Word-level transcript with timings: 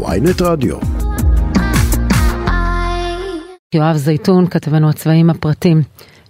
ויינט 0.00 0.42
רדיו. 0.42 0.76
יואב 3.74 3.94
זייתון, 3.94 4.46
כתבנו 4.50 4.90
הצבעים 4.90 5.30
הפרטים, 5.30 5.76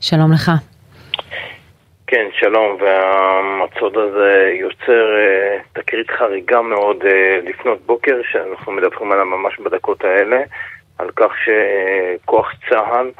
שלום 0.00 0.32
לך. 0.32 0.50
כן, 2.06 2.26
שלום, 2.32 2.76
והמצוד 2.80 3.96
הזה 3.96 4.52
יוצר 4.60 5.06
uh, 5.16 5.80
תקרית 5.80 6.10
חריגה 6.10 6.62
מאוד 6.62 6.96
uh, 7.02 7.48
לפנות 7.48 7.78
בוקר, 7.86 8.20
שאנחנו 8.32 8.72
מדווחים 8.72 9.12
עליה 9.12 9.24
ממש 9.24 9.58
בדקות 9.58 10.04
האלה, 10.04 10.40
על 10.98 11.10
כך 11.16 11.32
שכוח 11.44 12.52
uh, 12.52 12.70
צה"ל 12.70 13.10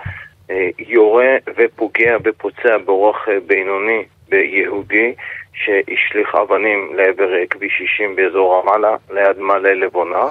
uh, 0.49 0.53
יורה 0.79 1.37
ופוגע 1.57 2.17
ופוצע 2.25 2.79
באורח 2.85 3.29
uh, 3.29 3.31
בינוני 3.47 4.05
ביהודי 4.29 5.15
שהשליך 5.55 6.35
אבנים 6.35 6.95
לעבר 6.95 7.33
uh, 7.35 7.47
כביש 7.51 7.73
60 7.79 8.17
באזור 8.17 8.61
רמאללה, 8.61 8.97
ליד 9.11 9.39
מעלה 9.39 9.75
לבונה. 9.75 10.25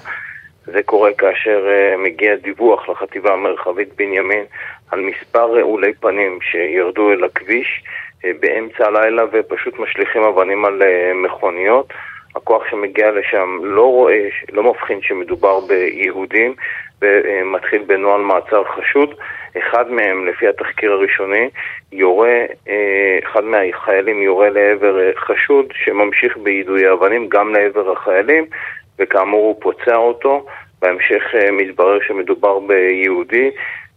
זה 0.66 0.84
קורה 0.84 1.14
כאשר 1.14 1.68
uh, 1.68 1.98
מגיע 1.98 2.36
דיווח 2.36 2.90
לחטיבה 2.90 3.34
המרחבית 3.34 3.96
בנימין 3.96 4.46
על 4.92 5.00
מספר 5.00 5.58
רעולי 5.58 5.94
פנים 5.94 6.40
שירדו 6.42 7.12
אל 7.12 7.24
הכביש. 7.24 7.84
אה, 8.26 8.32
באמצע 8.40 8.88
הלילה 8.88 9.24
ופשוט 9.32 9.80
משליכים 9.80 10.22
אבנים 10.22 10.66
על 10.66 10.82
אה, 10.82 11.12
מכוניות. 11.16 11.94
הכוח 12.36 12.64
שמגיע 12.70 13.12
לשם 13.12 13.60
לא 13.64 13.86
רואה, 13.86 14.28
לא 14.52 14.64
מבחין 14.64 15.02
שמדובר 15.02 15.60
ביהודים 15.60 16.54
ומתחיל 17.02 17.84
בנוהל 17.88 18.22
מעצר 18.22 18.64
חשוד. 18.64 19.16
אחד 19.58 19.92
מהם, 19.92 20.28
לפי 20.28 20.48
התחקיר 20.48 20.92
הראשוני, 20.92 21.50
יורה, 21.92 22.46
אה, 22.70 23.20
אחד 23.24 23.44
מהחיילים 23.44 24.22
יורה 24.22 24.50
לעבר 24.50 25.14
חשוד 25.18 25.66
שממשיך 25.74 26.38
ביידוי 26.38 26.92
אבנים 26.92 27.30
גם 27.30 27.54
לעבר 27.54 27.92
החיילים 27.92 28.46
וכאמור 29.00 29.46
הוא 29.46 29.62
פוצע 29.62 29.96
אותו. 29.96 30.46
בהמשך 30.82 31.24
מתברר 31.52 32.00
שמדובר 32.08 32.60
ביהודי 32.60 33.52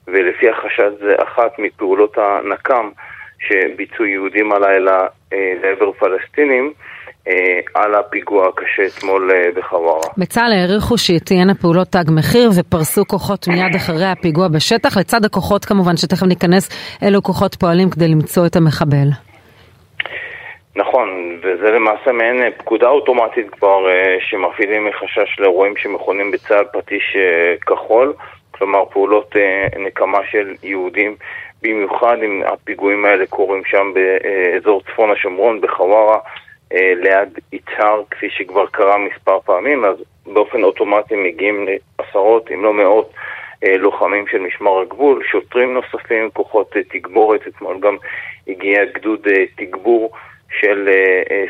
ולפי 0.08 0.48
החשד 0.50 0.90
זה 0.98 1.14
אחת 1.22 1.58
מפעולות 1.58 2.18
הנקם 2.18 2.90
שביצעו 3.38 4.04
יהודים 4.04 4.52
הלילה 4.52 5.06
אה, 5.32 5.54
לעבר 5.62 5.92
פלסטינים. 5.92 6.72
אה, 7.28 7.60
על 7.74 7.94
הפיגוע 7.94 8.48
הקשה 8.48 8.82
אתמול 8.86 9.30
אה, 9.30 9.50
בחווארה. 9.56 10.10
בצה"ל 10.18 10.52
העריכו 10.52 10.98
שתהיינה 10.98 11.54
פעולות 11.54 11.88
תג 11.88 12.04
מחיר 12.10 12.50
ופרסו 12.56 13.04
כוחות 13.06 13.48
מיד 13.48 13.74
אחרי 13.76 14.06
הפיגוע 14.06 14.48
בשטח, 14.48 14.96
לצד 14.96 15.24
הכוחות 15.24 15.64
כמובן 15.64 15.96
שתכף 15.96 16.22
ניכנס, 16.22 16.68
אילו 17.02 17.22
כוחות 17.22 17.54
פועלים 17.54 17.90
כדי 17.90 18.08
למצוא 18.08 18.46
את 18.46 18.56
המחבל. 18.56 19.08
נכון, 20.76 21.38
וזה 21.42 21.70
למעשה 21.70 22.12
מעין 22.12 22.50
פקודה 22.58 22.88
אוטומטית 22.88 23.50
כבר 23.50 23.86
שמפעילים 24.20 24.86
מחשש 24.86 25.40
לאירועים 25.40 25.76
שמכונים 25.76 26.30
בצה"ל 26.30 26.64
פטיש 26.72 27.16
כחול, 27.66 28.12
כלומר 28.50 28.84
פעולות 28.90 29.36
נקמה 29.78 30.18
של 30.30 30.54
יהודים 30.62 31.16
במיוחד 31.62 32.16
אם 32.24 32.42
הפיגועים 32.46 33.04
האלה 33.04 33.26
קורים 33.26 33.62
שם 33.64 33.92
באזור 33.94 34.82
צפון 34.82 35.10
השומרון, 35.10 35.60
בחווארה, 35.60 36.14
אה, 36.14 36.20
ליד 36.74 37.38
יצהר, 37.52 38.02
כפי 38.10 38.30
שכבר 38.30 38.66
קרה 38.66 38.98
מספר 38.98 39.40
פעמים, 39.40 39.84
אז 39.84 39.96
באופן 40.26 40.62
אוטומטי 40.62 41.14
מגיעים 41.16 41.66
לעשרות, 41.98 42.50
אם 42.50 42.64
לא 42.64 42.72
מאות, 42.74 43.12
אה, 43.64 43.76
לוחמים 43.76 44.26
של 44.26 44.38
משמר 44.38 44.80
הגבול, 44.80 45.22
שוטרים 45.24 45.74
נוספים, 45.74 46.30
כוחות 46.30 46.76
אה, 46.76 46.82
תגבורת, 46.82 47.40
אתמול 47.48 47.80
גם 47.80 47.96
הגיע 48.48 48.84
גדוד 48.84 49.28
תגבור 49.56 50.10
של 50.60 50.88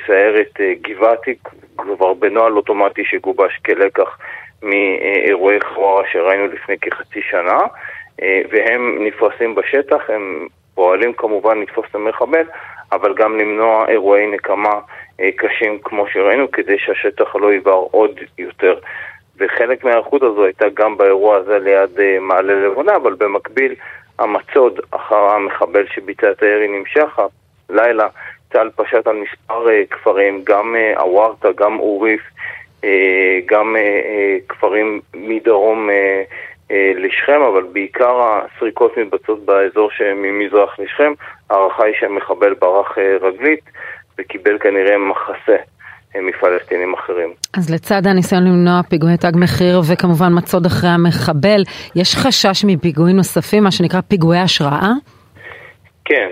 סיירת 0.06 0.60
גבעתי, 0.82 1.34
כבר 1.76 2.14
בנוהל 2.14 2.56
אוטומטי 2.56 3.04
שגובש 3.04 3.58
כלקח 3.64 4.18
מאירועי 4.62 5.60
חווארה 5.60 6.02
שראינו 6.12 6.46
לפני 6.46 6.78
כחצי 6.78 7.22
שנה. 7.30 7.58
אה, 8.22 8.40
והם 8.50 9.06
נפרסים 9.06 9.54
בשטח, 9.54 10.10
הם 10.10 10.46
פועלים 10.74 11.12
כמובן 11.12 11.60
לתפוס 11.60 11.86
את 11.90 11.94
המחבל, 11.94 12.44
אבל 12.92 13.14
גם 13.14 13.38
למנוע 13.38 13.88
אירועי 13.88 14.26
נקמה 14.26 14.80
אה, 15.20 15.30
קשים 15.36 15.78
כמו 15.78 16.06
שראינו, 16.06 16.50
כדי 16.50 16.78
שהשטח 16.78 17.36
לא 17.36 17.54
יבער 17.54 17.84
עוד 17.90 18.20
יותר. 18.38 18.78
וחלק 19.36 19.84
מההיערכות 19.84 20.22
הזו 20.22 20.44
הייתה 20.44 20.66
גם 20.74 20.96
באירוע 20.96 21.36
הזה 21.36 21.58
ליד 21.58 22.00
אה, 22.00 22.18
מעלה 22.20 22.54
לבונה, 22.54 22.96
אבל 22.96 23.14
במקביל 23.14 23.74
המצוד 24.18 24.80
אחר 24.90 25.24
המחבל 25.30 25.86
שביצע 25.94 26.30
את 26.30 26.42
הירי 26.42 26.68
נמשך. 26.68 27.18
הלילה 27.70 28.08
צה"ל 28.52 28.70
פשט 28.76 29.06
על 29.06 29.16
מספר 29.16 29.66
כפרים, 29.90 30.42
גם 30.44 30.76
עוורתא, 30.96 31.48
גם 31.56 31.76
עוריף, 31.76 32.22
גם 33.46 33.76
כפרים 34.48 35.00
מדרום 35.14 35.90
אה, 35.90 36.22
לשכם, 36.96 37.40
אבל 37.52 37.62
בעיקר 37.72 38.20
הסריקות 38.22 38.96
מתבצעות 38.96 39.44
באזור 39.44 39.90
שממזרח 39.90 40.78
לשכם. 40.78 41.12
ההערכה 41.50 41.84
היא 41.84 41.94
שהמחבל 42.00 42.54
ברח 42.54 42.98
אה, 42.98 43.16
רגלית 43.20 43.60
וקיבל 44.18 44.58
כנראה 44.58 44.98
מחסה. 44.98 45.56
אה, 46.16 46.20
מפלסטינים 46.20 46.94
אחרים. 46.94 47.32
אז 47.56 47.74
לצד 47.74 48.06
הניסיון 48.06 48.44
למנוע 48.44 48.82
פיגועי 48.90 49.16
תג 49.16 49.32
מחיר 49.34 49.80
וכמובן 49.92 50.32
מצוד 50.36 50.66
אחרי 50.66 50.90
המחבל, 50.90 51.62
יש 51.96 52.14
חשש 52.14 52.64
מפיגועים 52.66 53.16
נוספים, 53.16 53.62
מה 53.62 53.70
שנקרא 53.70 54.00
פיגועי 54.00 54.38
השראה? 54.38 54.92
כן, 56.04 56.28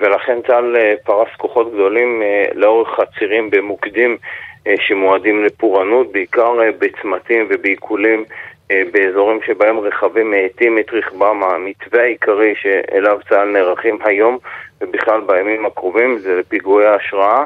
ולכן 0.00 0.38
צה"ל 0.46 0.76
פרס 1.04 1.28
כוחות 1.36 1.74
גדולים 1.74 2.22
לאורך 2.54 2.88
הצירים 3.00 3.50
במוקדים 3.50 4.16
שמועדים 4.76 5.44
לפורענות, 5.44 6.12
בעיקר 6.12 6.52
בצמתים 6.78 7.46
ובעיקולים 7.50 8.24
אה, 8.30 8.47
באזורים 8.92 9.40
שבהם 9.46 9.78
רכבים 9.78 10.30
מאטים 10.30 10.78
את 10.78 10.92
רכבם, 10.92 11.42
המתווה 11.42 12.02
העיקרי 12.02 12.54
שאליו 12.56 13.18
צה"ל 13.28 13.48
נערכים 13.48 13.98
היום 14.04 14.38
ובכלל 14.80 15.20
בימים 15.20 15.66
הקרובים 15.66 16.18
זה 16.18 16.34
לפיגועי 16.34 16.86
השראה 16.86 17.44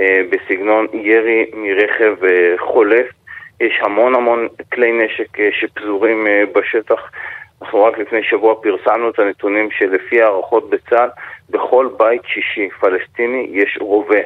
אה, 0.00 0.20
בסגנון 0.30 0.86
ירי 0.92 1.50
מרכב 1.54 2.24
אה, 2.24 2.54
חולף. 2.58 3.06
יש 3.60 3.80
המון 3.82 4.14
המון 4.14 4.48
כלי 4.72 4.92
נשק 4.92 5.38
שפזורים 5.50 6.26
בשטח. 6.54 7.10
אנחנו 7.62 7.84
רק 7.84 7.98
לפני 7.98 8.22
שבוע 8.22 8.54
פרסמנו 8.62 9.10
את 9.10 9.18
הנתונים 9.18 9.70
שלפי 9.70 10.22
הערכות 10.22 10.70
בצה"ל, 10.70 11.08
בכל 11.50 11.88
בית 11.96 12.22
שישי 12.26 12.68
פלסטיני 12.80 13.46
יש 13.50 13.78
רובה. 13.80 14.20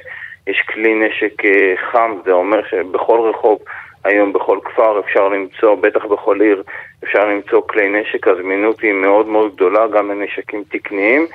יש 0.47 0.61
כלי 0.61 0.95
נשק 0.95 1.43
חם, 1.91 2.19
זה 2.25 2.33
אומר 2.33 2.61
שבכל 2.71 3.21
רחוב 3.21 3.59
היום 4.05 4.33
בכל 4.33 4.59
כפר 4.65 5.01
אפשר 5.01 5.29
למצוא, 5.29 5.75
בטח 5.75 6.05
בכל 6.05 6.41
עיר, 6.41 6.63
אפשר 7.05 7.25
למצוא 7.25 7.63
כלי 7.67 7.89
נשק, 7.89 8.29
הזמינות 8.29 8.81
היא 8.81 8.93
מאוד 8.93 9.27
מאוד 9.27 9.55
גדולה, 9.55 9.87
גם 9.87 10.11
לנשקים 10.11 10.65
תקניים, 10.69 11.27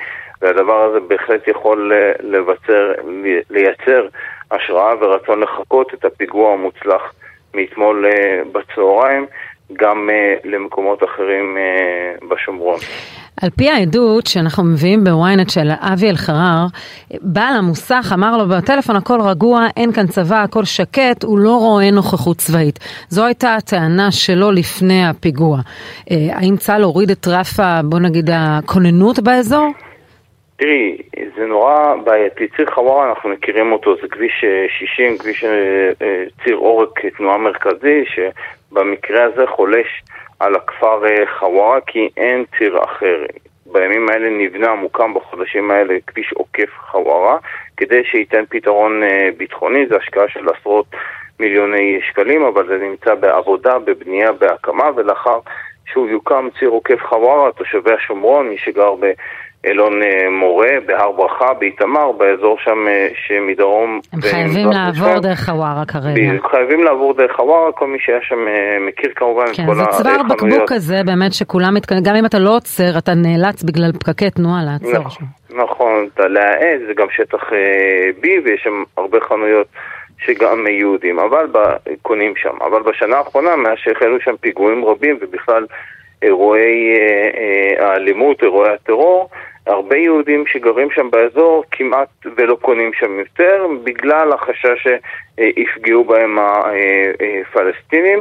והדבר 0.41 0.83
הזה 0.83 0.99
בהחלט 0.99 1.47
יכול 1.47 1.93
אה, 1.93 2.11
לבצר, 2.19 2.91
לייצר 3.49 4.07
השראה 4.51 4.93
ורצון 4.99 5.39
לחקות 5.39 5.93
את 5.93 6.05
הפיגוע 6.05 6.53
המוצלח 6.53 7.13
מאתמול 7.53 8.05
אה, 8.05 8.41
בצהריים, 8.51 9.25
גם 9.73 10.09
אה, 10.09 10.35
למקומות 10.43 11.03
אחרים 11.03 11.57
בשומרון. 12.29 12.79
על 13.41 13.49
פי 13.49 13.69
העדות 13.69 14.27
שאנחנו 14.27 14.63
מביאים 14.63 15.03
בוויינט 15.03 15.49
של 15.49 15.71
אבי 15.79 16.09
אלחרר, 16.09 16.65
בעל 17.21 17.55
המוסך 17.55 18.11
אמר 18.13 18.37
לו 18.37 18.47
בטלפון 18.47 18.95
הכל 18.95 19.21
רגוע, 19.21 19.67
אין 19.77 19.91
כאן 19.91 20.07
צבא, 20.07 20.43
הכל 20.43 20.65
שקט, 20.65 21.23
הוא 21.23 21.39
לא 21.39 21.57
רואה 21.57 21.91
נוכחות 21.91 22.37
צבאית. 22.37 22.79
זו 23.09 23.25
הייתה 23.25 23.55
הטענה 23.55 24.11
שלו 24.11 24.51
לפני 24.51 25.07
הפיגוע. 25.07 25.59
אה, 26.11 26.29
האם 26.31 26.57
צה"ל 26.57 26.83
הוריד 26.83 27.11
את 27.11 27.27
רף, 27.27 27.59
בוא 27.83 27.99
נגיד, 27.99 28.29
הכוננות 28.33 29.19
באזור? 29.19 29.71
תראי, 30.63 30.97
זה 31.35 31.45
נורא 31.45 31.95
בעייתי. 32.03 32.47
ציר 32.47 32.71
חווארה, 32.71 33.09
אנחנו 33.09 33.29
מכירים 33.29 33.71
אותו, 33.71 33.95
זה 34.01 34.07
כביש 34.07 34.45
60, 34.79 35.11
אה, 35.11 35.17
כביש 35.17 35.43
אה, 35.43 36.23
ציר 36.43 36.55
עורק 36.55 37.05
תנועה 37.05 37.37
מרכזי, 37.37 38.03
שבמקרה 38.05 39.23
הזה 39.23 39.47
חולש 39.47 40.03
על 40.39 40.55
הכפר 40.55 41.05
אה, 41.05 41.25
חווארה 41.39 41.81
כי 41.81 42.09
אין 42.17 42.45
ציר 42.57 42.83
אחר. 42.83 43.25
בימים 43.65 44.09
האלה 44.09 44.29
נבנה, 44.29 44.75
מוקם 44.75 45.13
בחודשים 45.13 45.71
האלה 45.71 45.93
כביש 46.07 46.33
עוקף 46.33 46.69
חווארה 46.91 47.37
כדי 47.77 48.03
שייתן 48.11 48.43
פתרון 48.49 49.03
אה, 49.03 49.29
ביטחוני, 49.37 49.85
זו 49.87 49.95
השקעה 49.95 50.29
של 50.29 50.49
עשרות 50.49 50.85
מיליוני 51.39 51.99
שקלים, 52.09 52.43
אבל 52.43 52.67
זה 52.67 52.77
נמצא 52.77 53.15
בעבודה, 53.15 53.79
בבנייה, 53.79 54.31
בהקמה, 54.31 54.89
ולאחר 54.95 55.39
שהוא 55.85 56.09
יוקם 56.09 56.47
ציר 56.59 56.69
עוקף 56.69 56.99
חווארה, 57.09 57.51
תושבי 57.51 57.93
השומרון, 57.93 58.47
מי 58.49 58.57
שגר 58.57 58.95
ב... 58.99 59.11
אלון 59.65 60.03
אה, 60.03 60.29
מורה, 60.29 60.69
בהר 60.85 61.11
ברכה, 61.11 61.53
באיתמר, 61.53 62.11
באזור 62.11 62.57
שם 62.63 62.87
אה, 62.87 63.07
שמדרום... 63.15 63.99
הם 64.13 64.21
חייבים 64.21 64.67
לעבור 64.69 65.19
דרך 65.19 65.45
חווארה 65.45 65.85
כרגע. 65.85 66.49
חייבים 66.51 66.83
לעבור 66.83 67.13
דרך 67.13 67.31
חווארה, 67.35 67.71
כל 67.71 67.87
מי 67.87 67.97
שהיה 67.99 68.19
שם 68.21 68.47
אה, 68.47 68.77
מכיר 68.87 69.11
כמובן 69.15 69.45
כן, 69.45 69.51
את 69.51 69.55
כל 69.55 69.71
החנויות. 69.71 69.89
כן, 69.89 69.97
זה 69.97 70.03
צוואר 70.03 70.23
בקבוק 70.23 70.69
כזה 70.73 71.01
באמת 71.05 71.33
שכולם 71.33 71.73
מתכוונים, 71.73 72.03
גם 72.03 72.15
אם 72.15 72.25
אתה 72.25 72.39
לא 72.39 72.55
עוצר, 72.55 72.97
אתה 72.97 73.13
נאלץ 73.13 73.63
בגלל 73.63 73.91
פקקי 73.91 74.29
תנועה 74.29 74.61
לעצור 74.63 74.99
נכון, 74.99 75.11
שם. 75.11 75.25
נכון, 75.57 76.07
אתה 76.13 76.27
להאט, 76.27 76.79
זה 76.87 76.93
גם 76.93 77.07
שטח 77.11 77.49
B 78.21 78.27
ויש 78.45 78.61
שם 78.63 78.83
הרבה 78.97 79.17
חנויות 79.21 79.67
שגם 80.17 80.67
יהודים, 80.67 81.19
אבל 81.19 81.47
קונים 82.01 82.33
שם. 82.35 82.57
אבל 82.61 82.81
בשנה 82.81 83.17
האחרונה, 83.17 83.55
מאז 83.55 83.77
שהחלו 83.77 84.21
שם 84.21 84.35
פיגועים 84.41 84.85
רבים 84.85 85.17
ובכלל 85.21 85.65
אירועי 86.21 86.93
האלימות, 87.79 88.43
אירועי 88.43 88.73
הטרור, 88.73 89.29
הרבה 89.67 89.97
יהודים 89.97 90.43
שגרים 90.47 90.87
שם 90.95 91.09
באזור 91.11 91.63
כמעט 91.71 92.09
ולא 92.37 92.57
קונים 92.61 92.91
שם 92.99 93.19
יותר 93.19 93.65
בגלל 93.83 94.33
החשש 94.33 94.87
שיפגעו 95.35 96.03
בהם 96.03 96.37
הפלסטינים. 96.39 98.19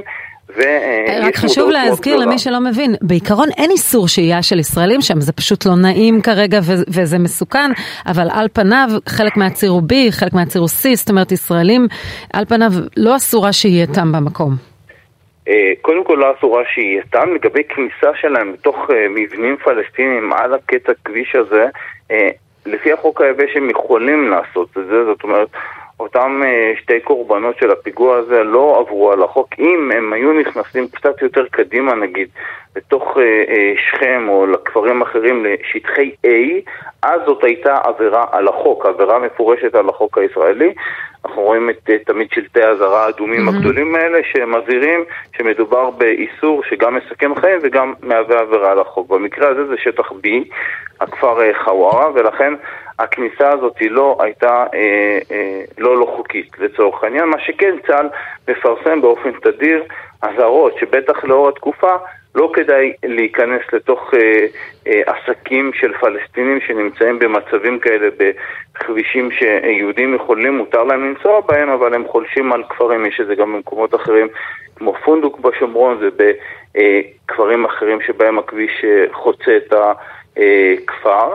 רק 1.23 1.37
חשוב 1.37 1.71
להזכיר 1.71 2.17
למי 2.17 2.39
שלא 2.39 2.61
מבין, 2.61 2.95
בעיקרון 3.03 3.49
אין 3.59 3.71
איסור 3.71 4.09
שהייה 4.09 4.43
של 4.43 4.59
ישראלים 4.59 5.01
שם, 5.01 5.21
זה 5.21 5.33
פשוט 5.33 5.67
לא 5.67 5.77
נעים 5.77 6.21
כרגע 6.21 6.59
וזה 6.89 7.19
מסוכן, 7.19 7.71
אבל 8.07 8.29
על 8.33 8.49
פניו 8.53 8.89
חלק 9.09 9.37
מהציר 9.37 9.71
הוא 9.71 9.83
B, 9.83 9.95
חלק 10.11 10.33
מהציר 10.33 10.61
הוא 10.61 10.69
C, 10.69 10.95
זאת 10.95 11.11
אומרת 11.11 11.33
ישראלים 11.33 11.87
על 12.33 12.45
פניו 12.45 12.71
לא 12.97 13.17
אסורה 13.17 13.53
שהייתם 13.53 14.13
במקום. 14.13 14.72
קודם 15.83 16.05
כל 16.05 16.15
לא 16.15 16.35
אסורה 16.39 16.63
שהייתם, 16.75 17.35
לגבי 17.35 17.65
כניסה 17.65 18.11
שלהם 18.21 18.53
בתוך 18.53 18.91
מבנים 19.11 19.57
פלסטינים 19.57 20.33
על 20.33 20.55
הקטע 20.55 20.93
כביש 21.05 21.35
הזה, 21.35 21.67
לפי 22.67 22.93
החוק 22.93 23.21
היבש 23.21 23.57
הם 23.57 23.71
יכולים 23.71 24.31
לעשות 24.31 24.69
את 24.79 24.87
זה, 24.87 25.05
זאת 25.05 25.23
אומרת 25.23 25.49
אותם 26.03 26.43
שתי 26.81 27.01
קורבנות 27.01 27.57
של 27.59 27.71
הפיגוע 27.71 28.17
הזה 28.17 28.43
לא 28.43 28.79
עברו 28.81 29.13
על 29.13 29.23
החוק. 29.23 29.49
אם 29.59 29.91
הם 29.95 30.13
היו 30.13 30.33
נכנסים 30.33 30.89
קצת 30.89 31.23
יותר 31.23 31.45
קדימה 31.51 31.95
נגיד, 31.95 32.29
לתוך 32.77 33.17
שכם 33.77 34.27
או 34.29 34.47
לכפרים 34.47 35.03
אחרים 35.03 35.45
לשטחי 35.45 36.11
A, 36.27 36.29
אז 37.03 37.21
זאת 37.27 37.45
הייתה 37.45 37.79
עבירה 37.85 38.25
על 38.33 38.49
החוק, 38.49 38.87
עבירה 38.87 39.19
מפורשת 39.19 39.75
על 39.75 39.89
החוק 39.89 40.19
הישראלי. 40.19 40.75
אנחנו 41.25 41.43
רואים 41.43 41.71
את 41.71 41.91
תמיד 42.07 42.29
שלטי 42.31 42.63
האזהרה 42.63 43.05
האדומים 43.05 43.49
mm-hmm. 43.49 43.57
הגדולים 43.57 43.95
האלה 43.95 44.19
שמזהירים 44.25 45.05
שמדובר 45.37 45.91
באיסור 45.91 46.63
שגם 46.69 46.95
מסכם 46.95 47.35
חיים 47.35 47.59
וגם 47.63 47.95
מהווה 48.03 48.41
עבירה 48.41 48.71
על 48.71 48.81
החוק. 48.81 49.09
במקרה 49.09 49.49
הזה 49.49 49.67
זה 49.67 49.75
שטח 49.79 50.11
B, 50.11 50.29
הכפר 51.01 51.53
חווארה, 51.65 52.11
ולכן 52.15 52.55
הכניסה 53.03 53.49
הזאת 53.53 53.77
לא 53.91 54.19
הייתה 54.21 54.65
אה, 54.75 55.19
אה, 55.31 55.63
לא 55.79 55.99
לא 55.99 56.13
חוקית 56.17 56.59
לצורך 56.59 57.05
העניין. 57.05 57.25
מה 57.25 57.41
שכן 57.41 57.75
צה"ל 57.87 58.09
מפרסם 58.49 59.01
באופן 59.01 59.31
תדיר 59.33 59.85
אזהרות 60.23 60.75
שבטח 60.81 61.25
לאור 61.25 61.49
התקופה 61.49 61.97
לא 62.35 62.51
כדאי 62.55 62.93
להיכנס 63.05 63.63
לתוך 63.73 64.15
אה, 64.15 64.47
אה, 64.87 65.01
עסקים 65.07 65.71
של 65.75 65.93
פלסטינים 65.93 66.61
שנמצאים 66.67 67.19
במצבים 67.19 67.79
כאלה 67.79 68.09
בכבישים 68.19 69.31
שיהודים 69.31 70.15
יכולים, 70.15 70.57
מותר 70.57 70.85
להם 70.85 71.05
לנסוע 71.05 71.41
בהם, 71.41 71.69
אבל 71.69 71.95
הם 71.95 72.09
חולשים 72.09 72.53
על 72.53 72.63
כפרים, 72.69 73.07
יש 73.07 73.21
את 73.21 73.27
זה 73.27 73.35
גם 73.35 73.53
במקומות 73.53 73.95
אחרים 73.95 74.29
כמו 74.77 74.95
פונדוק 75.05 75.41
בשומרון 75.41 75.99
ובכפרים 76.01 77.65
אחרים 77.65 77.99
שבהם 78.07 78.39
הכביש 78.39 78.85
חוצה 79.13 79.57
את 79.57 79.73
הכפר. 79.73 81.33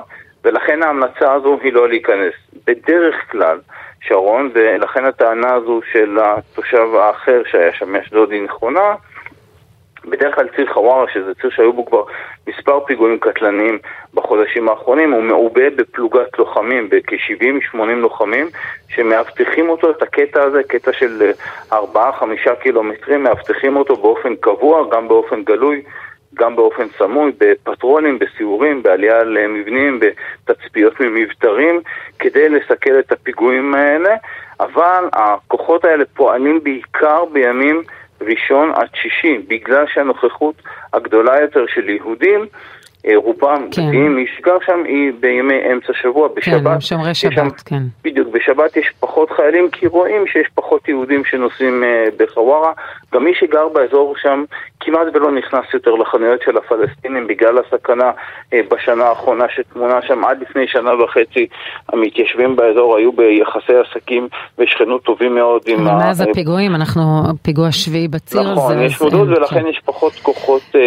ולכן 0.47 0.83
ההמלצה 0.83 1.33
הזו 1.33 1.59
היא 1.63 1.73
לא 1.73 1.89
להיכנס. 1.89 2.33
בדרך 2.67 3.31
כלל, 3.31 3.59
שרון, 4.01 4.49
ולכן 4.53 5.05
הטענה 5.05 5.53
הזו 5.53 5.81
של 5.91 6.17
התושב 6.21 6.95
האחר 6.95 7.41
שהיה 7.51 7.73
שם 7.73 7.91
מאשדוד 7.91 8.31
היא 8.31 8.41
נכונה, 8.41 8.95
בדרך 10.05 10.35
כלל 10.35 10.47
ציר 10.55 10.73
חווארה, 10.73 11.05
שזה 11.13 11.33
ציר 11.41 11.49
שהיו 11.49 11.73
בו 11.73 11.85
כבר 11.85 12.03
מספר 12.47 12.79
פיגועים 12.85 13.19
קטלניים 13.19 13.77
בחודשים 14.13 14.69
האחרונים, 14.69 15.13
הוא 15.13 15.23
מעובה 15.23 15.69
בפלוגת 15.69 16.39
לוחמים, 16.39 16.89
בכ-70-80 16.89 17.77
לוחמים, 17.77 18.47
שמאבטחים 18.89 19.69
אותו, 19.69 19.89
את 19.89 20.01
הקטע 20.01 20.43
הזה, 20.43 20.63
קטע 20.63 20.93
של 20.93 21.31
4-5 21.71 21.75
קילומטרים, 22.61 23.23
מאבטחים 23.23 23.75
אותו 23.75 23.95
באופן 23.95 24.35
קבוע, 24.35 24.89
גם 24.91 25.07
באופן 25.07 25.43
גלוי. 25.43 25.81
גם 26.37 26.55
באופן 26.55 26.87
סמוי, 26.97 27.31
בפטרונים, 27.37 28.19
בסיורים, 28.19 28.83
בעלייה 28.83 29.23
למבנים, 29.23 29.99
בתצפיות 29.99 30.99
ממבטרים, 30.99 31.81
כדי 32.19 32.49
לסכל 32.49 32.99
את 32.99 33.11
הפיגועים 33.11 33.75
האלה, 33.75 34.15
אבל 34.59 35.09
הכוחות 35.13 35.85
האלה 35.85 36.05
פועלים 36.05 36.63
בעיקר 36.63 37.25
בימים 37.25 37.83
ראשון 38.21 38.71
עד 38.75 38.87
שישי, 38.93 39.37
בגלל 39.47 39.85
שהנוכחות 39.93 40.55
הגדולה 40.93 41.41
יותר 41.41 41.65
של 41.67 41.89
יהודים 41.89 42.45
רובם 43.15 43.67
כן. 43.71 43.87
דתיים, 43.87 44.15
מי 44.15 44.25
שגר 44.37 44.57
שם 44.65 44.83
היא 44.85 45.11
בימי 45.19 45.73
אמצע 45.73 45.93
שבוע, 46.01 46.27
בשבת. 46.35 46.73
כן, 46.73 46.81
שומרי 46.81 47.15
שבת, 47.15 47.33
שם, 47.33 47.49
כן. 47.65 47.83
בדיוק, 48.03 48.27
בשבת 48.27 48.77
יש 48.77 48.91
פחות 48.99 49.31
חיילים 49.31 49.69
כי 49.71 49.87
רואים 49.87 50.27
שיש 50.27 50.47
פחות 50.55 50.87
יהודים 50.87 51.25
שנוסעים 51.25 51.83
uh, 51.83 52.11
בחווארה. 52.17 52.71
גם 53.13 53.23
מי 53.23 53.31
שגר 53.39 53.67
באזור 53.67 54.15
שם 54.17 54.43
כמעט 54.79 55.07
ולא 55.13 55.31
נכנס 55.31 55.65
יותר 55.73 55.91
לחנויות 55.91 56.41
של 56.41 56.57
הפלסטינים 56.57 57.27
בגלל 57.27 57.57
הסכנה 57.57 58.11
uh, 58.11 58.55
בשנה 58.71 59.05
האחרונה 59.05 59.45
שתמונה 59.55 60.01
שם. 60.07 60.25
עד 60.25 60.41
לפני 60.41 60.67
שנה 60.67 61.03
וחצי 61.03 61.47
המתיישבים 61.89 62.55
באזור 62.55 62.97
היו 62.97 63.11
ביחסי 63.11 63.73
עסקים 63.87 64.27
ושכנות 64.57 65.03
טובים 65.03 65.35
מאוד 65.35 65.61
עם 65.67 65.87
ה... 65.87 65.97
מאז 65.97 66.21
הפיגועים, 66.21 66.75
אנחנו 66.75 67.01
פיגוע 67.41 67.71
שביעי 67.71 68.07
בציר 68.07 68.41
הזה. 68.41 68.51
נכון, 68.51 68.81
יש 68.81 69.01
מודעות 69.01 69.27
ולכן 69.27 69.61
כן. 69.61 69.67
יש 69.67 69.81
פחות 69.85 70.13
כוחות 70.13 70.61
uh, 70.73 70.77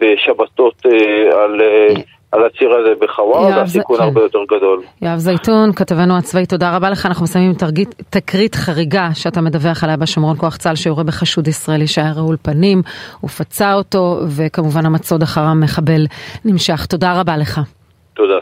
בשבתות 0.00 0.86
uh, 0.86 1.36
על... 1.36 1.53
על 2.32 2.44
הציר 2.46 2.70
הזה 2.72 2.92
בחוואר, 3.00 3.56
והסיכון 3.56 4.00
הרבה 4.00 4.20
יותר 4.20 4.38
גדול. 4.56 4.82
יואב 5.02 5.18
זייתון, 5.18 5.72
כתבנו 5.72 6.18
הצבאי, 6.18 6.46
תודה 6.46 6.76
רבה 6.76 6.90
לך. 6.90 7.06
אנחנו 7.06 7.24
מסיימים 7.24 7.50
עם 7.50 7.84
תקרית 8.10 8.54
חריגה 8.54 9.08
שאתה 9.14 9.40
מדווח 9.40 9.84
עליה 9.84 9.96
בשומרון, 9.96 10.36
כוח 10.36 10.56
צה"ל 10.56 10.74
שיורה 10.74 11.04
בחשוד 11.04 11.48
ישראלי 11.48 11.86
שהיה 11.86 12.12
רעול 12.12 12.36
פנים, 12.42 12.82
הוא 13.20 13.30
פצע 13.30 13.74
אותו, 13.74 14.18
וכמובן 14.36 14.86
המצוד 14.86 15.22
אחר 15.22 15.40
המחבל 15.40 16.06
נמשך. 16.44 16.86
תודה 16.86 17.20
רבה 17.20 17.36
לך. 17.36 17.60
תודה. 18.14 18.34